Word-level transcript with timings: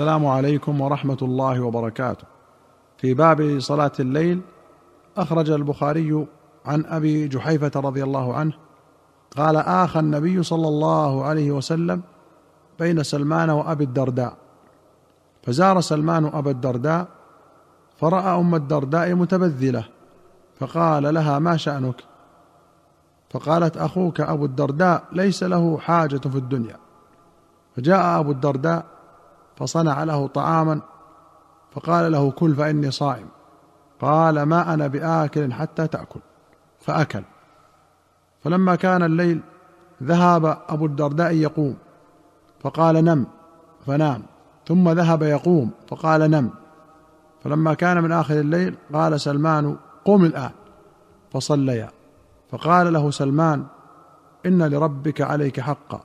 السلام 0.00 0.26
عليكم 0.26 0.80
ورحمة 0.80 1.18
الله 1.22 1.60
وبركاته. 1.60 2.24
في 2.98 3.14
باب 3.14 3.58
صلاة 3.58 3.92
الليل 4.00 4.40
أخرج 5.16 5.50
البخاري 5.50 6.26
عن 6.66 6.84
أبي 6.84 7.28
جحيفة 7.28 7.80
رضي 7.80 8.04
الله 8.04 8.34
عنه 8.34 8.52
قال 9.36 9.56
آخى 9.56 10.00
النبي 10.00 10.42
صلى 10.42 10.68
الله 10.68 11.24
عليه 11.24 11.50
وسلم 11.50 12.02
بين 12.78 13.02
سلمان 13.02 13.50
وأبي 13.50 13.84
الدرداء. 13.84 14.36
فزار 15.42 15.80
سلمان 15.80 16.24
أبا 16.24 16.50
الدرداء 16.50 17.06
فرأى 17.96 18.40
أم 18.40 18.54
الدرداء 18.54 19.14
متبذلة 19.14 19.84
فقال 20.60 21.14
لها 21.14 21.38
ما 21.38 21.56
شأنك؟ 21.56 22.04
فقالت 23.30 23.76
أخوك 23.76 24.20
أبو 24.20 24.44
الدرداء 24.44 25.04
ليس 25.12 25.42
له 25.42 25.78
حاجة 25.78 26.28
في 26.28 26.36
الدنيا. 26.36 26.76
فجاء 27.76 28.20
أبو 28.20 28.30
الدرداء 28.30 28.99
فصنع 29.60 30.04
له 30.04 30.26
طعاما 30.26 30.80
فقال 31.72 32.12
له 32.12 32.30
كل 32.30 32.54
فإني 32.54 32.90
صائم. 32.90 33.26
قال 34.00 34.42
ما 34.42 34.74
أنا 34.74 34.86
بآكل 34.86 35.52
حتى 35.52 35.86
تأكل. 35.86 36.20
فأكل. 36.80 37.22
فلما 38.44 38.74
كان 38.74 39.02
الليل 39.02 39.40
ذهب 40.02 40.58
أبو 40.68 40.86
الدرداء 40.86 41.32
يقوم. 41.32 41.76
فقال 42.60 43.04
نم. 43.04 43.26
فنام. 43.86 44.22
ثم 44.68 44.88
ذهب 44.88 45.22
يقوم. 45.22 45.70
فقال 45.88 46.30
نم. 46.30 46.50
فلما 47.44 47.74
كان 47.74 48.02
من 48.02 48.12
آخر 48.12 48.34
الليل 48.34 48.76
قال 48.92 49.20
سلمان 49.20 49.76
قم 50.04 50.24
الآن. 50.24 50.50
فصليا. 51.32 51.90
فقال 52.50 52.92
له 52.92 53.10
سلمان 53.10 53.66
إن 54.46 54.62
لربك 54.62 55.20
عليك 55.20 55.60
حقا 55.60 56.00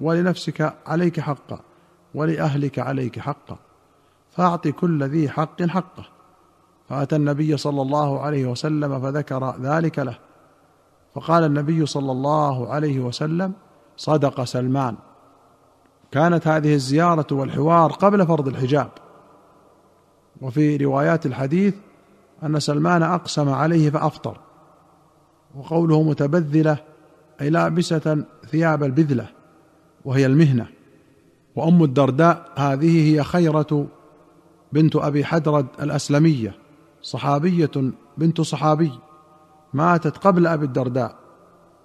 ولنفسك 0.00 0.74
عليك 0.86 1.20
حقا. 1.20 1.69
ولأهلك 2.14 2.78
عليك 2.78 3.18
حقا. 3.18 3.58
فأعط 4.30 4.68
كل 4.68 5.04
ذي 5.04 5.28
حق 5.28 5.62
حقه. 5.62 6.04
فأتى 6.88 7.16
النبي 7.16 7.56
صلى 7.56 7.82
الله 7.82 8.20
عليه 8.20 8.46
وسلم 8.46 9.00
فذكر 9.00 9.54
ذلك 9.60 9.98
له. 9.98 10.18
فقال 11.14 11.44
النبي 11.44 11.86
صلى 11.86 12.12
الله 12.12 12.72
عليه 12.72 13.00
وسلم 13.00 13.52
صدق 13.96 14.44
سلمان. 14.44 14.96
كانت 16.10 16.48
هذه 16.48 16.74
الزيارة 16.74 17.26
والحوار 17.32 17.92
قبل 17.92 18.26
فرض 18.26 18.48
الحجاب. 18.48 18.90
وفي 20.40 20.76
روايات 20.76 21.26
الحديث 21.26 21.74
أن 22.42 22.60
سلمان 22.60 23.02
أقسم 23.02 23.48
عليه 23.48 23.90
فأفطر. 23.90 24.40
وقوله 25.54 26.02
متبذلة 26.02 26.76
أي 27.40 27.50
لابسة 27.50 28.24
ثياب 28.46 28.82
البذلة 28.84 29.26
وهي 30.04 30.26
المهنة. 30.26 30.66
وأم 31.56 31.84
الدرداء 31.84 32.52
هذه 32.56 33.14
هي 33.14 33.22
خيرة 33.22 33.86
بنت 34.72 34.96
أبي 34.96 35.24
حدرد 35.24 35.66
الأسلمية 35.82 36.54
صحابية 37.02 37.70
بنت 38.18 38.40
صحابي 38.40 38.92
ماتت 39.72 40.18
قبل 40.18 40.46
أبي 40.46 40.64
الدرداء 40.64 41.14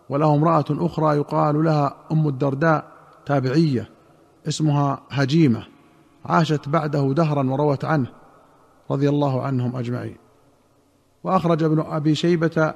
وله 0.10 0.36
امرأة 0.36 0.66
أخرى 0.70 1.18
يقال 1.18 1.64
لها 1.64 1.96
أم 2.12 2.28
الدرداء 2.28 2.86
تابعية 3.26 3.90
اسمها 4.48 5.02
هجيمة 5.10 5.64
عاشت 6.26 6.70
بعده 6.70 7.14
دهرا 7.14 7.52
وروت 7.52 7.86
عنه 7.86 8.08
رضي 8.92 9.10
الله 9.10 9.42
عنهم 9.42 9.76
أجمعين. 9.76 10.18
وأخرج 11.24 11.64
ابن 11.64 11.80
أبي 11.80 12.16
شيبة 12.16 12.74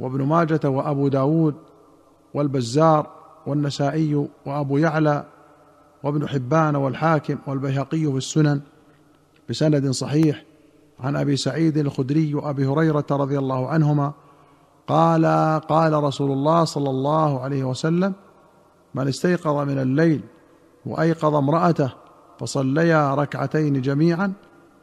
وابن 0.00 0.22
ماجة 0.22 0.60
وأبو 0.64 1.08
داود 1.08 1.54
والبزار 2.34 3.06
والنسائي 3.46 4.28
وأبو 4.46 4.78
يعلى 4.78 5.24
وابن 6.02 6.28
حبان 6.28 6.76
والحاكم 6.76 7.38
والبيهقي 7.46 8.04
في 8.04 8.16
السنن 8.16 8.60
بسند 9.48 9.90
صحيح 9.90 10.44
عن 11.00 11.16
أبي 11.16 11.36
سعيد 11.36 11.78
الخدري 11.78 12.34
وأبي 12.34 12.66
هريرة 12.66 13.06
رضي 13.10 13.38
الله 13.38 13.68
عنهما 13.68 14.12
قال 14.86 15.26
قال 15.68 15.92
رسول 15.92 16.32
الله 16.32 16.64
صلى 16.64 16.90
الله 16.90 17.40
عليه 17.40 17.64
وسلم 17.64 18.12
من 18.94 19.08
استيقظ 19.08 19.56
من 19.56 19.78
الليل 19.78 20.20
وأيقظ 20.86 21.34
امرأته 21.34 21.92
فصليا 22.38 23.14
ركعتين 23.14 23.80
جميعا 23.80 24.32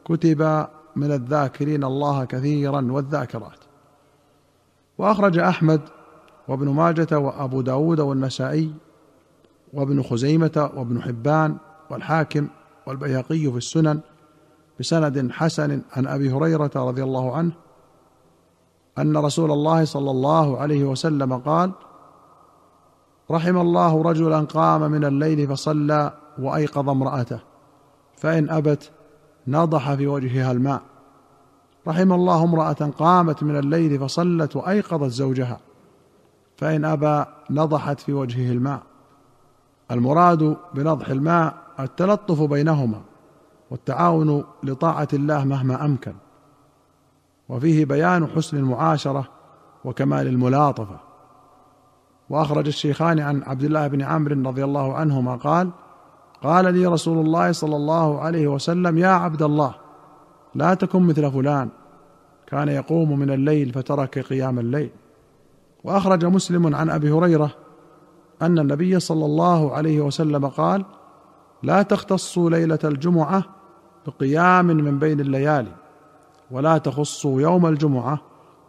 كتب 0.04 0.66
من 0.96 1.12
الذاكرين 1.12 1.84
الله 1.84 2.24
كثيرا 2.24 2.88
والذاكرات 2.90 3.58
وأخرج 4.98 5.38
أحمد 5.38 5.80
وابن 6.48 6.68
ماجة 6.68 7.18
وأبو 7.18 7.60
داود 7.60 8.00
والنسائي 8.00 8.74
وابن 9.76 10.02
خزيمة 10.02 10.70
وابن 10.76 11.02
حبان 11.02 11.56
والحاكم 11.90 12.48
والبيهقي 12.86 13.50
في 13.50 13.56
السنن 13.56 14.00
بسند 14.80 15.30
حسن 15.32 15.82
عن 15.96 16.06
أبي 16.06 16.32
هريرة 16.32 16.70
رضي 16.76 17.02
الله 17.02 17.36
عنه 17.36 17.52
أن 18.98 19.16
رسول 19.16 19.50
الله 19.50 19.84
صلى 19.84 20.10
الله 20.10 20.58
عليه 20.58 20.84
وسلم 20.84 21.38
قال 21.38 21.72
رحم 23.30 23.56
الله 23.58 24.02
رجلا 24.02 24.40
قام 24.40 24.80
من 24.80 25.04
الليل 25.04 25.48
فصلى 25.48 26.12
وأيقظ 26.38 26.90
امرأته 26.90 27.40
فإن 28.16 28.50
أبت 28.50 28.90
نضح 29.46 29.94
في 29.94 30.06
وجهها 30.06 30.52
الماء. 30.52 30.82
رحم 31.88 32.12
الله 32.12 32.44
امرأة 32.44 32.92
قامت 32.98 33.42
من 33.42 33.56
الليل 33.56 33.98
فصلت 33.98 34.56
وأيقظت 34.56 35.10
زوجها 35.10 35.60
فإن 36.56 36.84
ابى 36.84 37.24
نضحت 37.50 38.00
في 38.00 38.12
وجهه 38.12 38.52
الماء. 38.52 38.82
المراد 39.90 40.56
بنضح 40.74 41.08
الماء 41.08 41.54
التلطف 41.80 42.42
بينهما 42.42 43.00
والتعاون 43.70 44.44
لطاعة 44.62 45.08
الله 45.12 45.44
مهما 45.44 45.84
أمكن. 45.84 46.14
وفيه 47.48 47.84
بيان 47.84 48.26
حسن 48.26 48.56
المعاشرة 48.56 49.28
وكمال 49.84 50.26
الملاطفة. 50.26 50.96
وأخرج 52.30 52.66
الشيخان 52.66 53.20
عن 53.20 53.42
عبد 53.42 53.62
الله 53.62 53.86
بن 53.86 54.02
عمرو 54.02 54.48
رضي 54.48 54.64
الله 54.64 54.94
عنهما 54.94 55.36
قال 55.36 55.70
قال 56.42 56.74
لي 56.74 56.86
رسول 56.86 57.26
الله 57.26 57.52
صلى 57.52 57.76
الله 57.76 58.20
عليه 58.20 58.46
وسلم 58.46 58.98
يا 58.98 59.08
عبد 59.08 59.42
الله 59.42 59.74
لا 60.54 60.74
تكن 60.74 61.02
مثل 61.02 61.30
فلان 61.30 61.68
كان 62.46 62.68
يقوم 62.68 63.18
من 63.18 63.30
الليل 63.30 63.72
فترك 63.72 64.18
قيام 64.18 64.58
الليل. 64.58 64.90
وأخرج 65.84 66.24
مسلم 66.24 66.74
عن 66.74 66.90
أبي 66.90 67.10
هريرة 67.10 67.50
أن 68.42 68.58
النبي 68.58 69.00
صلى 69.00 69.24
الله 69.24 69.72
عليه 69.74 70.00
وسلم 70.00 70.46
قال 70.46 70.84
لا 71.62 71.82
تختصوا 71.82 72.50
ليلة 72.50 72.78
الجمعة 72.84 73.44
بقيام 74.06 74.66
من 74.66 74.98
بين 74.98 75.20
الليالي 75.20 75.72
ولا 76.50 76.78
تخصوا 76.78 77.40
يوم 77.40 77.66
الجمعة 77.66 78.20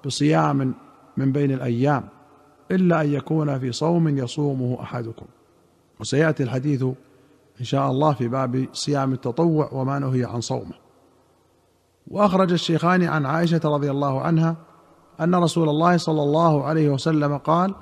بصيام 0.06 0.74
من 1.18 1.32
بين 1.32 1.52
الأيام 1.52 2.04
إلا 2.72 3.02
أن 3.02 3.14
يكون 3.14 3.60
في 3.60 3.72
صوم 3.72 4.18
يصومه 4.18 4.78
أحدكم. 4.82 5.26
وسيأتي 6.00 6.44
الحديث 6.44 6.84
إن 7.60 7.66
شاء 7.66 7.92
الله 7.92 8.14
في 8.14 8.28
باب 8.28 8.68
صيام 8.74 9.14
التطوع 9.14 9.70
وما 9.72 10.00
نهي 10.00 10.26
عن 10.26 10.42
صومه. 10.42 10.74
وأخرج 12.08 12.52
الشيخان 12.52 13.04
عن 13.04 13.26
عائشة 13.26 13.62
رضي 13.66 13.92
الله 13.92 14.22
عنها 14.22 14.56
أن 15.22 15.36
رسول 15.36 15.70
الله 15.70 15.98
صلى 15.98 16.24
الله 16.24 16.64
عليه 16.64 16.90
وسلم 16.90 17.38
قال 17.38 17.76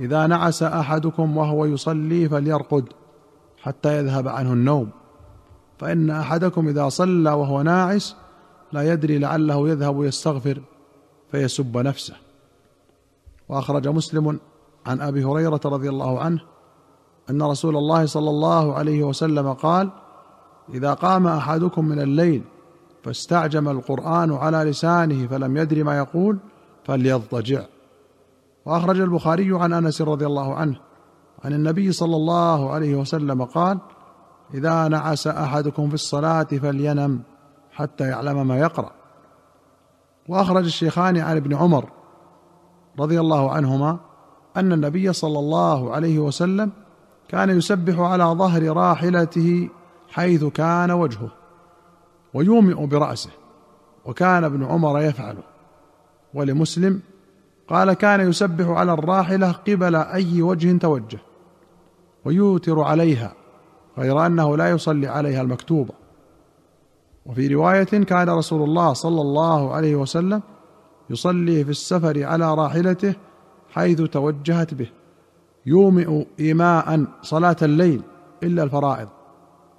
إذا 0.00 0.26
نعس 0.26 0.62
أحدكم 0.62 1.36
وهو 1.36 1.64
يصلي 1.64 2.28
فليرقد 2.28 2.88
حتى 3.62 3.98
يذهب 3.98 4.28
عنه 4.28 4.52
النوم. 4.52 4.90
فإن 5.78 6.10
أحدكم 6.10 6.68
إذا 6.68 6.88
صلى 6.88 7.30
وهو 7.30 7.62
ناعس 7.62 8.16
لا 8.72 8.92
يدري 8.92 9.18
لعله 9.18 9.68
يذهب 9.68 10.04
يستغفر 10.04 10.60
فيسب 11.30 11.78
نفسه. 11.78 12.14
وأخرج 13.48 13.88
مسلم 13.88 14.38
عن 14.86 15.00
أبي 15.00 15.24
هريرة 15.24 15.60
رضي 15.64 15.88
الله 15.88 16.20
عنه 16.20 16.40
أن 17.30 17.42
رسول 17.42 17.76
الله 17.76 18.06
صلى 18.06 18.30
الله 18.30 18.74
عليه 18.74 19.02
وسلم 19.02 19.52
قال 19.52 19.90
إذا 20.74 20.94
قام 20.94 21.26
أحدكم 21.26 21.84
من 21.84 22.00
الليل 22.00 22.42
فاستعجم 23.04 23.68
القرآن 23.68 24.32
على 24.32 24.70
لسانه 24.70 25.26
فلم 25.26 25.56
يدر 25.56 25.84
ما 25.84 25.98
يقول 25.98 26.38
فليضطجع 26.84 27.64
وأخرج 28.66 29.00
البخاري 29.00 29.58
عن 29.58 29.72
أنس 29.72 30.02
رضي 30.02 30.26
الله 30.26 30.54
عنه 30.54 30.76
عن 31.44 31.52
النبي 31.52 31.92
صلى 31.92 32.16
الله 32.16 32.70
عليه 32.70 32.96
وسلم 32.96 33.44
قال 33.44 33.78
إذا 34.54 34.88
نعس 34.88 35.26
أحدكم 35.26 35.88
في 35.88 35.94
الصلاة 35.94 36.42
فلينم 36.42 37.22
حتى 37.72 38.04
يعلم 38.04 38.46
ما 38.46 38.58
يقرأ. 38.58 38.90
وأخرج 40.28 40.64
الشيخان 40.64 41.16
عن 41.16 41.36
ابن 41.36 41.54
عمر 41.54 41.90
رضي 42.98 43.20
الله 43.20 43.52
عنهما 43.52 43.98
أن 44.56 44.72
النبي 44.72 45.12
صلى 45.12 45.38
الله 45.38 45.94
عليه 45.94 46.18
وسلم 46.18 46.72
كان 47.28 47.50
يسبح 47.50 47.98
على 47.98 48.24
ظهر 48.24 48.76
راحلته 48.76 49.68
حيث 50.08 50.44
كان 50.44 50.90
وجهه 50.90 51.28
ويومئ 52.34 52.86
برأسه 52.86 53.30
وكان 54.04 54.44
ابن 54.44 54.64
عمر 54.64 55.00
يفعله 55.00 55.42
ولمسلم 56.34 57.00
قال 57.68 57.92
كان 57.92 58.20
يسبح 58.28 58.66
على 58.68 58.92
الراحلة 58.92 59.52
قبل 59.52 59.94
أي 59.96 60.42
وجه 60.42 60.78
توجه 60.78 61.18
ويوتر 62.24 62.80
عليها 62.80 63.32
غير 63.98 64.26
أنه 64.26 64.56
لا 64.56 64.70
يصلي 64.70 65.06
عليها 65.06 65.42
المكتوبة. 65.42 65.94
وفي 67.26 67.48
رواية 67.48 67.84
كان 67.84 68.30
رسول 68.30 68.62
الله 68.62 68.92
صلى 68.92 69.20
الله 69.20 69.74
عليه 69.74 69.96
وسلم 69.96 70.42
يصلي 71.10 71.64
في 71.64 71.70
السفر 71.70 72.24
على 72.24 72.54
راحلته 72.54 73.14
حيث 73.70 74.02
توجهت 74.02 74.74
به 74.74 74.90
يومئ 75.66 76.26
إيماء 76.40 77.04
صلاة 77.22 77.56
الليل 77.62 78.02
إلا 78.42 78.62
الفرائض 78.62 79.08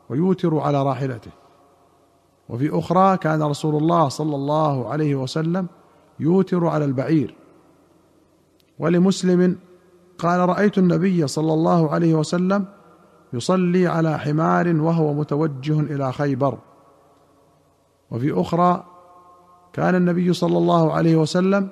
ويوتر 0.09 0.59
على 0.59 0.83
راحلته. 0.83 1.31
وفي 2.49 2.79
أخرى 2.79 3.17
كان 3.17 3.43
رسول 3.43 3.75
الله 3.75 4.09
صلى 4.09 4.35
الله 4.35 4.89
عليه 4.89 5.15
وسلم 5.15 5.67
يوتر 6.19 6.67
على 6.67 6.85
البعير. 6.85 7.35
ولمسلم 8.79 9.57
قال 10.17 10.49
رأيت 10.49 10.77
النبي 10.77 11.27
صلى 11.27 11.53
الله 11.53 11.91
عليه 11.91 12.15
وسلم 12.15 12.65
يصلي 13.33 13.87
على 13.87 14.19
حمار 14.19 14.75
وهو 14.75 15.13
متوجه 15.13 15.79
إلى 15.79 16.13
خيبر. 16.13 16.57
وفي 18.11 18.41
أخرى 18.41 18.83
كان 19.73 19.95
النبي 19.95 20.33
صلى 20.33 20.57
الله 20.57 20.93
عليه 20.93 21.15
وسلم 21.15 21.69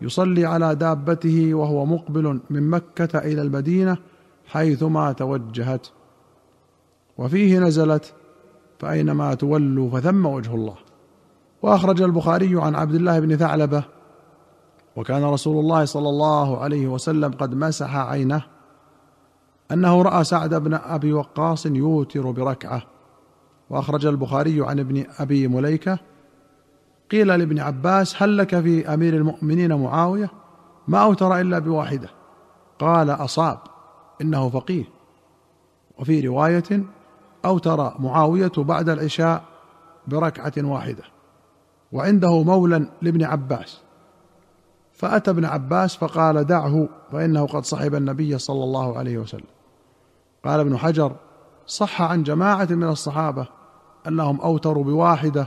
يصلي 0.00 0.46
على 0.46 0.74
دابته 0.74 1.54
وهو 1.54 1.86
مقبل 1.86 2.40
من 2.50 2.70
مكة 2.70 3.18
إلى 3.18 3.42
المدينة 3.42 3.96
حيثما 4.46 5.12
توجهت. 5.12 5.86
وفيه 7.18 7.58
نزلت 7.58 8.14
فأينما 8.78 9.34
تولوا 9.34 9.90
فثم 9.90 10.26
وجه 10.26 10.54
الله. 10.54 10.76
وأخرج 11.62 12.02
البخاري 12.02 12.60
عن 12.60 12.74
عبد 12.74 12.94
الله 12.94 13.20
بن 13.20 13.36
ثعلبة 13.36 13.84
وكان 14.96 15.24
رسول 15.24 15.60
الله 15.60 15.84
صلى 15.84 16.08
الله 16.08 16.58
عليه 16.58 16.86
وسلم 16.86 17.32
قد 17.32 17.54
مسح 17.54 17.96
عينه 17.96 18.42
أنه 19.72 20.02
رأى 20.02 20.24
سعد 20.24 20.54
بن 20.54 20.74
أبي 20.74 21.12
وقاص 21.12 21.66
يوتر 21.66 22.30
بركعة. 22.30 22.82
وأخرج 23.70 24.06
البخاري 24.06 24.66
عن 24.66 24.78
ابن 24.78 25.04
أبي 25.18 25.48
مليكة 25.48 25.98
قيل 27.10 27.26
لابن 27.26 27.58
عباس 27.58 28.22
هل 28.22 28.38
لك 28.38 28.60
في 28.60 28.94
أمير 28.94 29.14
المؤمنين 29.14 29.74
معاوية؟ 29.82 30.30
ما 30.88 30.98
أوتر 30.98 31.40
إلا 31.40 31.58
بواحدة. 31.58 32.08
قال 32.78 33.10
أصاب 33.10 33.58
إنه 34.20 34.48
فقيه. 34.48 34.84
وفي 35.98 36.20
رواية 36.20 36.84
أوتر 37.44 38.00
معاوية 38.00 38.52
بعد 38.56 38.88
العشاء 38.88 39.42
بركعة 40.06 40.52
واحدة. 40.58 41.04
وعنده 41.92 42.42
مولى 42.42 42.86
لابن 43.02 43.24
عباس. 43.24 43.80
فأتى 45.02 45.30
ابن 45.30 45.44
عباس 45.44 45.96
فقال 45.96 46.44
دعه 46.44 46.88
فإنه 47.12 47.46
قد 47.46 47.64
صحب 47.64 47.94
النبي 47.94 48.38
صلى 48.38 48.64
الله 48.64 48.98
عليه 48.98 49.18
وسلم. 49.18 49.46
قال 50.44 50.60
ابن 50.60 50.76
حجر 50.76 51.12
صح 51.66 52.02
عن 52.02 52.22
جماعة 52.22 52.68
من 52.70 52.88
الصحابة 52.88 53.46
أنهم 54.08 54.40
أوتروا 54.40 54.84
بواحدة 54.84 55.46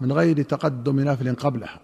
من 0.00 0.12
غير 0.12 0.42
تقدم 0.42 1.00
نفل 1.00 1.34
قبلها. 1.34 1.80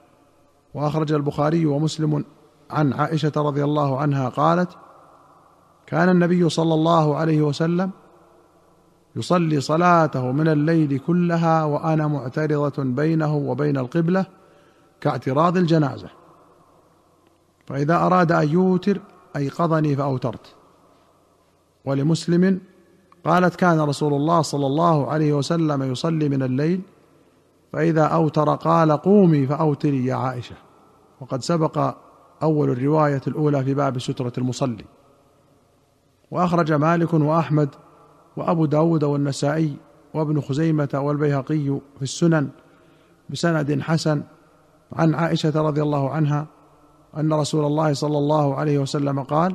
وأخرج 0.74 1.12
البخاري 1.12 1.66
ومسلم 1.66 2.24
عن 2.70 2.92
عائشة 2.92 3.32
رضي 3.36 3.64
الله 3.64 4.00
عنها 4.00 4.28
قالت 4.28 4.70
كان 5.86 6.08
النبي 6.08 6.48
صلى 6.48 6.74
الله 6.74 7.16
عليه 7.16 7.42
وسلم 7.42 7.90
يصلي 9.16 9.60
صلاته 9.60 10.32
من 10.32 10.48
الليل 10.48 10.98
كلها 10.98 11.64
وأنا 11.64 12.06
معترضة 12.06 12.82
بينه 12.82 13.36
وبين 13.36 13.76
القبلة 13.76 14.26
كاعتراض 15.00 15.56
الجنازة. 15.56 16.19
فإذا 17.70 17.96
أراد 17.96 18.32
أن 18.32 18.48
يوتر 18.48 19.00
ايقظني 19.36 19.96
فأوترت. 19.96 20.54
ولمسلم 21.84 22.60
قالت 23.24 23.56
كان 23.56 23.80
رسول 23.80 24.14
الله 24.14 24.42
صلى 24.42 24.66
الله 24.66 25.10
عليه 25.10 25.32
وسلم 25.32 25.82
يصلي 25.82 26.28
من 26.28 26.42
الليل 26.42 26.80
فإذا 27.72 28.04
أوتر 28.04 28.54
قال 28.54 28.92
قومي 28.92 29.46
فأوتري 29.46 30.06
يا 30.06 30.14
عائشة. 30.14 30.56
وقد 31.20 31.42
سبق 31.42 31.94
أول 32.42 32.70
الرواية 32.70 33.20
الأولى 33.26 33.64
في 33.64 33.74
باب 33.74 33.98
سترة 33.98 34.32
المصلي. 34.38 34.84
وأخرج 36.30 36.72
مالك 36.72 37.14
وأحمد 37.14 37.68
وأبو 38.36 38.66
داود 38.66 39.04
والنسائي 39.04 39.76
وابن 40.14 40.40
خزيمة 40.40 40.88
والبيهقي 40.94 41.80
في 41.96 42.02
السنن 42.02 42.48
بسند 43.30 43.80
حسن 43.80 44.22
عن 44.92 45.14
عائشة 45.14 45.62
رضي 45.62 45.82
الله 45.82 46.10
عنها 46.10 46.46
أن 47.16 47.32
رسول 47.32 47.64
الله 47.64 47.92
صلى 47.92 48.18
الله 48.18 48.54
عليه 48.54 48.78
وسلم 48.78 49.22
قال 49.22 49.54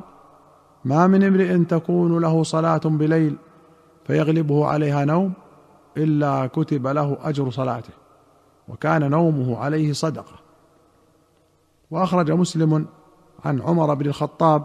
ما 0.84 1.06
من 1.06 1.24
امرئ 1.24 1.64
تكون 1.64 2.18
له 2.18 2.42
صلاة 2.42 2.80
بليل 2.84 3.36
فيغلبه 4.04 4.66
عليها 4.66 5.04
نوم 5.04 5.32
إلا 5.96 6.46
كتب 6.46 6.86
له 6.86 7.18
أجر 7.22 7.50
صلاته 7.50 7.92
وكان 8.68 9.10
نومه 9.10 9.58
عليه 9.58 9.92
صدقة. 9.92 10.32
وأخرج 11.90 12.30
مسلم 12.30 12.86
عن 13.44 13.60
عمر 13.60 13.94
بن 13.94 14.06
الخطاب 14.06 14.64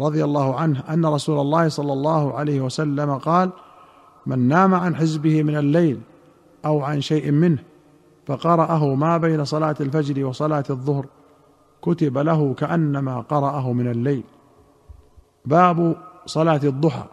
رضي 0.00 0.24
الله 0.24 0.56
عنه 0.56 0.80
أن 0.80 1.06
رسول 1.06 1.40
الله 1.40 1.68
صلى 1.68 1.92
الله 1.92 2.34
عليه 2.34 2.60
وسلم 2.60 3.18
قال 3.18 3.50
من 4.26 4.48
نام 4.48 4.74
عن 4.74 4.96
حزبه 4.96 5.42
من 5.42 5.56
الليل 5.56 6.00
أو 6.64 6.82
عن 6.82 7.00
شيء 7.00 7.30
منه 7.30 7.58
فقرأه 8.30 8.94
ما 8.94 9.16
بين 9.16 9.44
صلاة 9.44 9.74
الفجر 9.80 10.24
وصلاة 10.24 10.64
الظهر 10.70 11.06
كتب 11.82 12.18
له 12.18 12.54
كأنما 12.54 13.20
قرأه 13.20 13.72
من 13.72 13.90
الليل. 13.90 14.24
باب 15.44 15.96
صلاة 16.26 16.60
الضحى. 16.64 17.04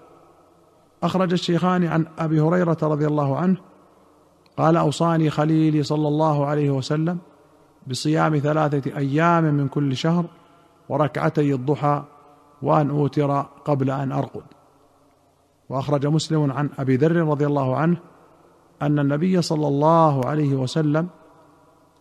أخرج 1.03 1.31
الشيخان 1.31 1.83
عن 1.83 2.05
أبي 2.19 2.41
هريرة 2.41 2.77
رضي 2.81 3.07
الله 3.07 3.37
عنه 3.37 3.57
قال 4.57 4.77
أوصاني 4.77 5.29
خليلي 5.29 5.83
صلى 5.83 6.07
الله 6.07 6.45
عليه 6.45 6.69
وسلم 6.69 7.17
بصيام 7.87 8.37
ثلاثة 8.37 8.97
أيام 8.97 9.43
من 9.43 9.67
كل 9.67 9.95
شهر 9.95 10.25
وركعتي 10.89 11.53
الضحى 11.53 12.03
وأن 12.61 12.89
أوتر 12.89 13.41
قبل 13.41 13.91
أن 13.91 14.11
أرقد. 14.11 14.43
وأخرج 15.69 16.07
مسلم 16.07 16.51
عن 16.51 16.69
أبي 16.79 16.95
ذر 16.95 17.15
رضي 17.15 17.45
الله 17.45 17.75
عنه 17.75 17.97
أن 18.81 18.99
النبي 18.99 19.41
صلى 19.41 19.67
الله 19.67 20.25
عليه 20.25 20.55
وسلم 20.55 21.07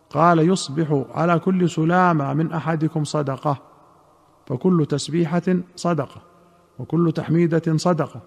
قال 0.09 0.39
يصبح 0.39 1.05
على 1.11 1.39
كل 1.39 1.69
سلامة 1.69 2.33
من 2.33 2.51
أحدكم 2.51 3.03
صدقة 3.03 3.57
فكل 4.47 4.85
تسبيحة 4.89 5.57
صدقة 5.75 6.21
وكل 6.79 7.11
تحميدة 7.11 7.77
صدقة 7.77 8.21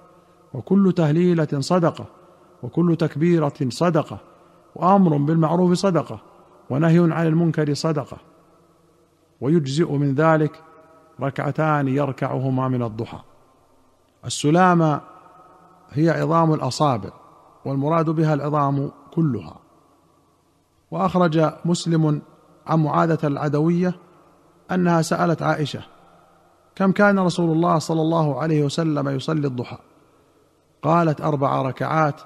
وكل 0.55 0.93
تهليلة 0.93 1.61
صدقة 1.61 2.07
وكل 2.63 2.97
تكبيرة 2.97 3.55
صدقة 3.69 4.19
وأمر 4.75 5.17
بالمعروف 5.17 5.73
صدقة 5.73 6.21
ونهي 6.71 6.99
عن 6.99 7.27
المنكر 7.27 7.75
صدقة. 7.75 8.17
ويجزئ 9.41 9.93
من 9.93 10.15
ذلك 10.15 10.63
ركعتان 11.21 11.89
يركعهما 11.89 12.69
من 12.69 12.83
الضحى. 12.83 13.19
السلامة 14.25 15.01
هي 15.91 16.11
عظام 16.11 16.55
الأصابع. 16.55 17.11
والمراد 17.65 18.11
بها 18.11 18.35
العظام 18.35 18.91
كلها. 19.15 19.57
وأخرج 20.91 21.53
مسلم 21.65 22.23
عن 22.67 22.83
معاذة 22.83 23.27
العدوية 23.27 23.95
أنها 24.71 25.03
سألت 25.03 25.43
عائشة 25.43 25.83
كم 26.75 26.93
كان 26.93 27.19
رسول 27.19 27.51
الله 27.51 27.79
صلى 27.79 28.01
الله 28.01 28.41
عليه 28.41 28.65
وسلم 28.65 29.09
يصلي 29.09 29.47
الضحى؟ 29.47 29.79
قالت 30.83 31.21
أربع 31.21 31.63
ركعات 31.63 32.21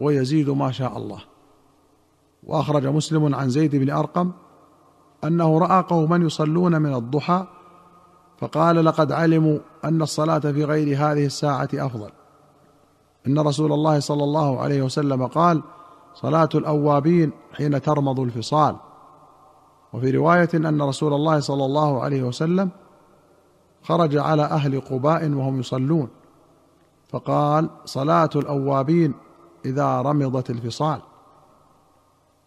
ويزيد 0.00 0.50
ما 0.50 0.72
شاء 0.72 0.96
الله. 0.96 1.20
وأخرج 2.44 2.86
مسلم 2.86 3.34
عن 3.34 3.50
زيد 3.50 3.76
بن 3.76 3.90
أرقم 3.90 4.32
أنه 5.24 5.58
رأى 5.58 5.82
قوما 5.82 6.16
يصلون 6.16 6.82
من 6.82 6.94
الضحى 6.94 7.46
فقال 8.38 8.84
لقد 8.84 9.12
علموا 9.12 9.58
أن 9.84 10.02
الصلاة 10.02 10.38
في 10.38 10.64
غير 10.64 10.96
هذه 10.96 11.26
الساعة 11.26 11.68
أفضل. 11.74 12.10
أن 13.26 13.38
رسول 13.38 13.72
الله 13.72 14.00
صلى 14.00 14.24
الله 14.24 14.60
عليه 14.60 14.82
وسلم 14.82 15.26
قال 15.26 15.62
صلاة 16.14 16.48
الأوابين 16.54 17.32
حين 17.52 17.82
ترمض 17.82 18.20
الفصال. 18.20 18.76
وفي 19.92 20.10
رواية 20.10 20.48
أن 20.54 20.82
رسول 20.82 21.14
الله 21.14 21.40
صلى 21.40 21.64
الله 21.64 22.02
عليه 22.02 22.22
وسلم 22.22 22.70
خرج 23.82 24.16
على 24.16 24.42
أهل 24.42 24.80
قباء 24.80 25.30
وهم 25.30 25.60
يصلون 25.60 26.08
فقال 27.08 27.70
صلاة 27.84 28.30
الأوابين 28.36 29.14
إذا 29.64 30.02
رمضت 30.02 30.50
الفصال. 30.50 31.00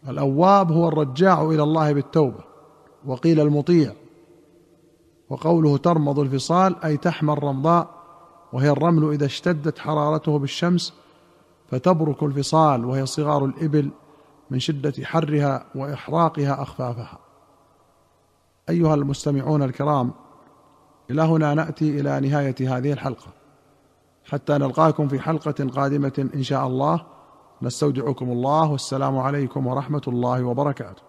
الأواب 0.07 0.71
هو 0.71 0.87
الرجاع 0.87 1.41
إلى 1.41 1.63
الله 1.63 1.93
بالتوبة 1.93 2.43
وقيل 3.05 3.39
المطيع 3.39 3.93
وقوله 5.29 5.77
ترمض 5.77 6.19
الفصال 6.19 6.83
أي 6.83 6.97
تحمى 6.97 7.33
الرمضاء 7.33 7.98
وهي 8.53 8.69
الرمل 8.69 9.11
إذا 9.13 9.25
اشتدت 9.25 9.79
حرارته 9.79 10.39
بالشمس 10.39 10.93
فتبرك 11.71 12.23
الفصال 12.23 12.85
وهي 12.85 13.05
صغار 13.05 13.45
الإبل 13.45 13.89
من 14.49 14.59
شدة 14.59 14.93
حرها 15.03 15.65
وإحراقها 15.75 16.61
أخفافها. 16.61 17.19
أيها 18.69 18.95
المستمعون 18.95 19.63
الكرام 19.63 20.11
إلى 21.11 21.21
هنا 21.21 21.53
نأتي 21.53 21.99
إلى 21.99 22.19
نهاية 22.19 22.77
هذه 22.77 22.93
الحلقة. 22.93 23.27
حتى 24.25 24.53
نلقاكم 24.53 25.07
في 25.07 25.19
حلقة 25.19 25.67
قادمة 25.75 26.29
إن 26.35 26.43
شاء 26.43 26.67
الله. 26.67 27.05
نستودعكم 27.61 28.31
الله 28.31 28.71
والسلام 28.71 29.17
عليكم 29.17 29.67
ورحمة 29.67 30.01
الله 30.07 30.43
وبركاته. 30.43 31.08